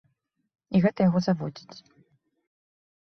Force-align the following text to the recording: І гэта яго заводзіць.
І 0.75 0.81
гэта 0.87 0.99
яго 1.09 1.19
заводзіць. 1.27 1.77